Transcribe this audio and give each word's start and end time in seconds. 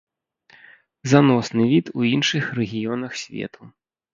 Заносны 1.11 1.63
від 1.73 1.85
у 1.99 2.07
іншых 2.15 2.43
рэгіёнах 2.61 3.11
свету. 3.27 3.61